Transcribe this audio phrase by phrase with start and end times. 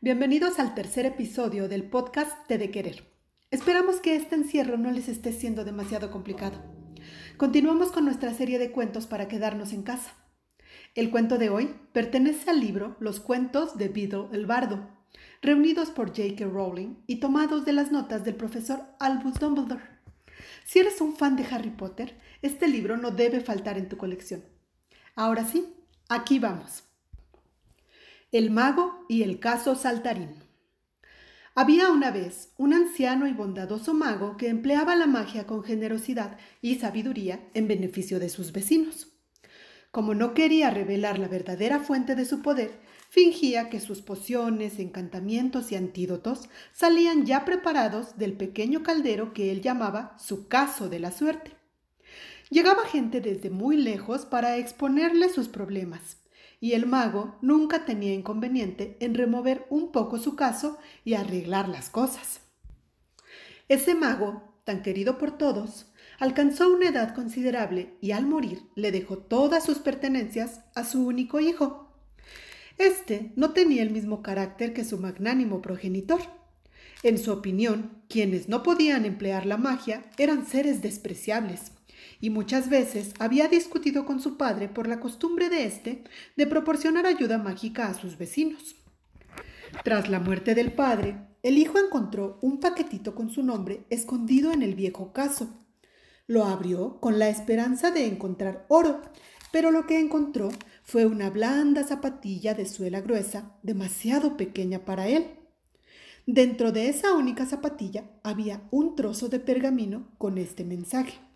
[0.00, 3.12] Bienvenidos al tercer episodio del podcast Te de Querer.
[3.50, 6.62] Esperamos que este encierro no les esté siendo demasiado complicado.
[7.36, 10.14] Continuamos con nuestra serie de cuentos para quedarnos en casa.
[10.94, 14.88] El cuento de hoy pertenece al libro Los cuentos de Beedle el Bardo,
[15.42, 16.44] reunidos por J.K.
[16.44, 19.82] Rowling y tomados de las notas del profesor Albus Dumbledore.
[20.64, 24.44] Si eres un fan de Harry Potter, este libro no debe faltar en tu colección.
[25.16, 25.74] Ahora sí,
[26.08, 26.87] aquí vamos.
[28.30, 30.34] El mago y el caso saltarín.
[31.54, 36.74] Había una vez un anciano y bondadoso mago que empleaba la magia con generosidad y
[36.74, 39.14] sabiduría en beneficio de sus vecinos.
[39.90, 42.78] Como no quería revelar la verdadera fuente de su poder,
[43.08, 49.62] fingía que sus pociones, encantamientos y antídotos salían ya preparados del pequeño caldero que él
[49.62, 51.52] llamaba su caso de la suerte.
[52.50, 56.18] Llegaba gente desde muy lejos para exponerle sus problemas,
[56.60, 61.90] y el mago nunca tenía inconveniente en remover un poco su caso y arreglar las
[61.90, 62.40] cosas.
[63.68, 65.86] Ese mago, tan querido por todos,
[66.18, 71.40] alcanzó una edad considerable y al morir le dejó todas sus pertenencias a su único
[71.40, 71.92] hijo.
[72.76, 76.20] Este no tenía el mismo carácter que su magnánimo progenitor.
[77.02, 81.72] En su opinión, quienes no podían emplear la magia eran seres despreciables
[82.20, 86.04] y muchas veces había discutido con su padre por la costumbre de éste
[86.36, 88.76] de proporcionar ayuda mágica a sus vecinos.
[89.84, 94.62] Tras la muerte del padre, el hijo encontró un paquetito con su nombre escondido en
[94.62, 95.48] el viejo caso.
[96.26, 99.02] Lo abrió con la esperanza de encontrar oro,
[99.52, 100.48] pero lo que encontró
[100.82, 105.26] fue una blanda zapatilla de suela gruesa, demasiado pequeña para él.
[106.26, 111.27] Dentro de esa única zapatilla había un trozo de pergamino con este mensaje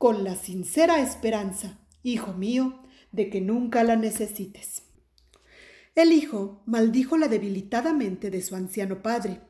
[0.00, 2.78] con la sincera esperanza, hijo mío,
[3.12, 4.84] de que nunca la necesites.
[5.94, 9.42] El hijo maldijo la debilitada mente de su anciano padre.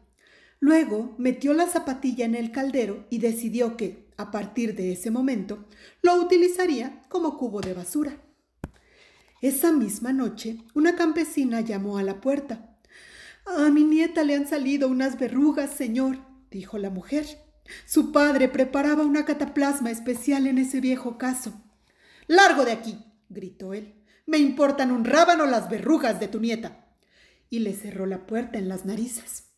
[0.59, 5.69] Luego metió la zapatilla en el caldero y decidió que, a partir de ese momento,
[6.03, 8.21] lo utilizaría como cubo de basura.
[9.41, 12.77] Esa misma noche, una campesina llamó a la puerta.
[13.47, 16.19] A mi nieta le han salido unas verrugas, señor,
[16.51, 17.50] dijo la mujer.
[17.87, 21.53] Su padre preparaba una cataplasma especial en ese viejo caso.
[22.27, 22.99] Largo de aquí,
[23.29, 23.95] gritó él.
[24.27, 26.87] Me importan un rábano las verrugas de tu nieta.
[27.49, 29.51] Y le cerró la puerta en las narices.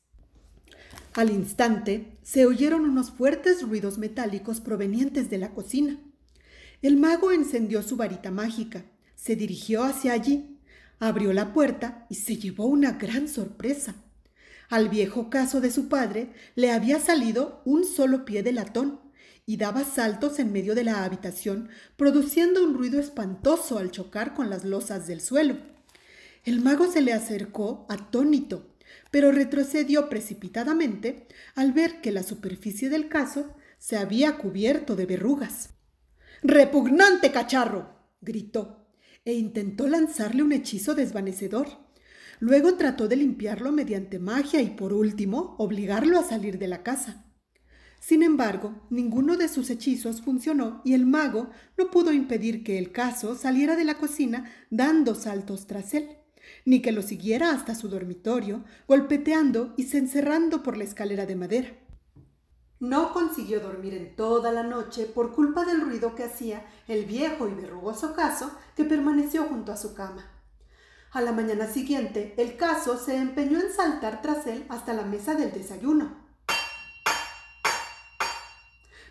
[1.14, 5.98] Al instante se oyeron unos fuertes ruidos metálicos provenientes de la cocina.
[6.80, 8.84] El mago encendió su varita mágica,
[9.14, 10.58] se dirigió hacia allí,
[10.98, 13.94] abrió la puerta y se llevó una gran sorpresa.
[14.72, 19.00] Al viejo caso de su padre le había salido un solo pie de latón
[19.44, 21.68] y daba saltos en medio de la habitación,
[21.98, 25.58] produciendo un ruido espantoso al chocar con las losas del suelo.
[26.44, 28.74] El mago se le acercó atónito,
[29.10, 35.74] pero retrocedió precipitadamente al ver que la superficie del caso se había cubierto de verrugas.
[36.42, 37.90] ¡Repugnante cacharro!
[38.22, 38.86] gritó,
[39.26, 41.81] e intentó lanzarle un hechizo desvanecedor.
[42.42, 47.24] Luego trató de limpiarlo mediante magia y por último obligarlo a salir de la casa.
[48.00, 52.90] Sin embargo, ninguno de sus hechizos funcionó y el mago no pudo impedir que el
[52.90, 56.08] caso saliera de la cocina dando saltos tras él,
[56.64, 61.36] ni que lo siguiera hasta su dormitorio, golpeteando y se encerrando por la escalera de
[61.36, 61.68] madera.
[62.80, 67.46] No consiguió dormir en toda la noche por culpa del ruido que hacía el viejo
[67.46, 70.41] y verrugoso caso que permaneció junto a su cama.
[71.14, 75.34] A la mañana siguiente, el caso se empeñó en saltar tras él hasta la mesa
[75.34, 76.16] del desayuno.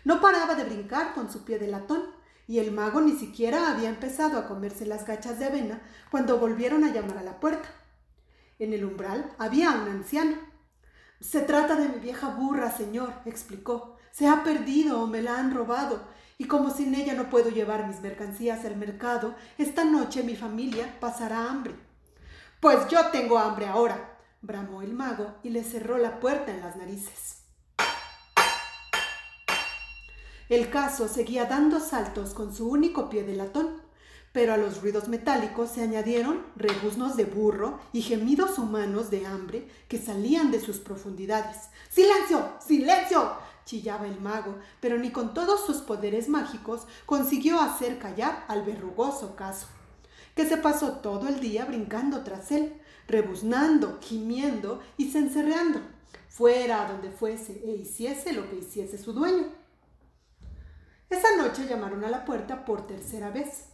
[0.02, 2.02] No paraba de brincar con su pie de latón,
[2.48, 5.80] y el mago ni siquiera había empezado a comerse las gachas de avena
[6.10, 7.68] cuando volvieron a llamar a la puerta.
[8.58, 10.38] En el umbral había un anciano.
[11.20, 13.96] Se trata de mi vieja burra, señor, explicó.
[14.10, 16.02] Se ha perdido o me la han robado,
[16.36, 20.98] y como sin ella no puedo llevar mis mercancías al mercado, esta noche mi familia
[20.98, 21.91] pasará hambre.
[22.62, 26.76] Pues yo tengo hambre ahora, bramó el mago y le cerró la puerta en las
[26.76, 27.42] narices.
[30.48, 33.82] El caso seguía dando saltos con su único pie de latón,
[34.30, 39.68] pero a los ruidos metálicos se añadieron rebuznos de burro y gemidos humanos de hambre
[39.88, 41.68] que salían de sus profundidades.
[41.90, 42.48] ¡Silencio!
[42.64, 43.38] ¡Silencio!
[43.64, 49.34] chillaba el mago, pero ni con todos sus poderes mágicos consiguió hacer callar al verrugoso
[49.34, 49.66] caso
[50.34, 52.74] que se pasó todo el día brincando tras él,
[53.06, 55.80] rebuznando, gimiendo y cencerreando,
[56.28, 59.46] fuera a donde fuese e hiciese lo que hiciese su dueño.
[61.10, 63.66] Esa noche llamaron a la puerta por tercera vez.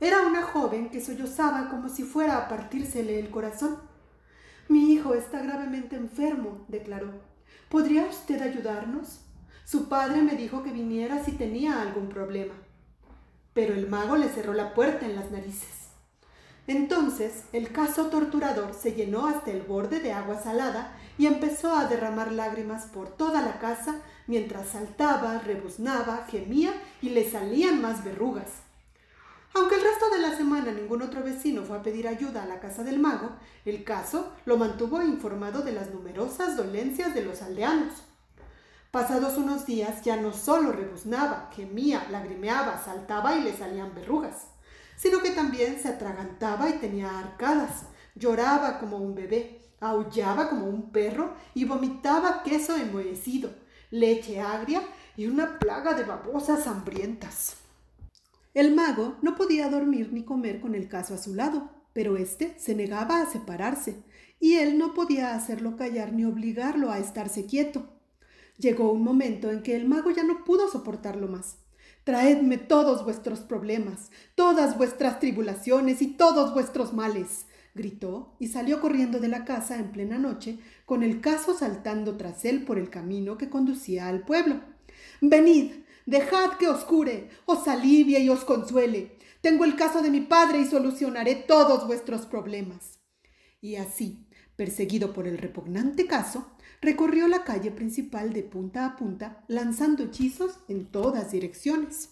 [0.00, 3.78] Era una joven que sollozaba como si fuera a partírsele el corazón.
[4.68, 7.12] Mi hijo está gravemente enfermo, declaró.
[7.68, 9.20] ¿Podría usted ayudarnos?
[9.64, 12.54] Su padre me dijo que viniera si tenía algún problema.
[13.54, 15.79] Pero el mago le cerró la puerta en las narices.
[16.70, 21.86] Entonces el caso torturador se llenó hasta el borde de agua salada y empezó a
[21.86, 23.96] derramar lágrimas por toda la casa
[24.28, 26.72] mientras saltaba, rebuznaba, gemía
[27.02, 28.46] y le salían más verrugas.
[29.52, 32.60] Aunque el resto de la semana ningún otro vecino fue a pedir ayuda a la
[32.60, 33.30] casa del mago,
[33.64, 37.94] el caso lo mantuvo informado de las numerosas dolencias de los aldeanos.
[38.92, 44.46] Pasados unos días ya no solo rebuznaba, gemía, lagrimeaba, saltaba y le salían verrugas,
[45.00, 50.90] sino que también se atragantaba y tenía arcadas, lloraba como un bebé, aullaba como un
[50.90, 53.50] perro y vomitaba queso enmohecido,
[53.90, 54.82] leche agria
[55.16, 57.56] y una plaga de babosas hambrientas.
[58.52, 62.54] El mago no podía dormir ni comer con el caso a su lado, pero éste
[62.58, 64.02] se negaba a separarse,
[64.38, 67.88] y él no podía hacerlo callar ni obligarlo a estarse quieto.
[68.58, 71.56] Llegó un momento en que el mago ya no pudo soportarlo más.
[72.04, 79.20] Traedme todos vuestros problemas, todas vuestras tribulaciones y todos vuestros males, gritó y salió corriendo
[79.20, 83.36] de la casa en plena noche, con el caso saltando tras él por el camino
[83.36, 84.60] que conducía al pueblo.
[85.20, 85.72] Venid,
[86.06, 89.16] Dejad que os cure, os alivie y os consuele.
[89.42, 92.98] Tengo el caso de mi padre y solucionaré todos vuestros problemas.
[93.60, 94.26] Y así,
[94.60, 96.46] perseguido por el repugnante caso,
[96.82, 102.10] recorrió la calle principal de punta a punta, lanzando hechizos en todas direcciones.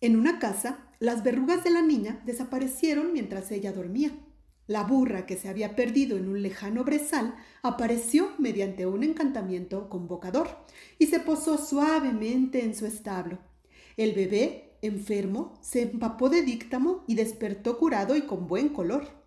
[0.00, 4.10] En una casa, las verrugas de la niña desaparecieron mientras ella dormía.
[4.66, 10.48] La burra que se había perdido en un lejano brezal apareció mediante un encantamiento convocador
[10.98, 13.38] y se posó suavemente en su establo.
[13.96, 19.19] El bebé, enfermo, se empapó de díctamo y despertó curado y con buen color.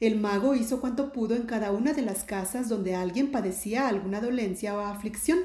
[0.00, 4.22] El mago hizo cuanto pudo en cada una de las casas donde alguien padecía alguna
[4.22, 5.40] dolencia o aflicción,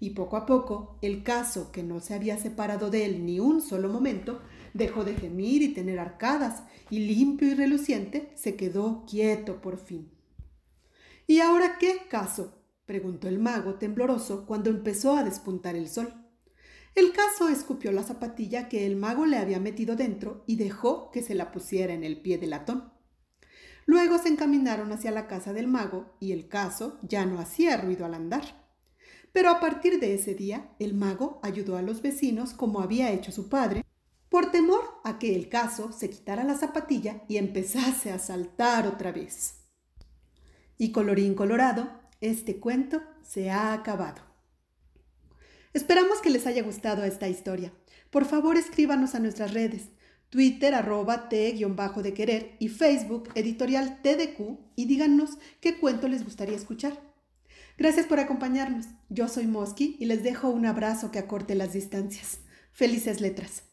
[0.00, 3.62] y poco a poco el caso, que no se había separado de él ni un
[3.62, 4.40] solo momento,
[4.74, 10.10] dejó de gemir y tener arcadas, y limpio y reluciente se quedó quieto por fin.
[11.28, 12.58] ¿Y ahora qué caso?
[12.86, 16.12] preguntó el mago tembloroso cuando empezó a despuntar el sol.
[16.96, 21.22] El caso escupió la zapatilla que el mago le había metido dentro y dejó que
[21.22, 22.92] se la pusiera en el pie del latón.
[23.86, 28.06] Luego se encaminaron hacia la casa del mago y el caso ya no hacía ruido
[28.06, 28.62] al andar.
[29.32, 33.32] Pero a partir de ese día, el mago ayudó a los vecinos como había hecho
[33.32, 33.84] su padre
[34.28, 39.12] por temor a que el caso se quitara la zapatilla y empezase a saltar otra
[39.12, 39.56] vez.
[40.78, 44.22] Y colorín colorado, este cuento se ha acabado.
[45.74, 47.72] Esperamos que les haya gustado esta historia.
[48.10, 49.88] Por favor, escríbanos a nuestras redes,
[50.32, 56.98] Twitter arroba T-de querer y Facebook editorial TDQ y díganos qué cuento les gustaría escuchar.
[57.76, 58.86] Gracias por acompañarnos.
[59.10, 62.40] Yo soy Mosky y les dejo un abrazo que acorte las distancias.
[62.72, 63.71] Felices letras.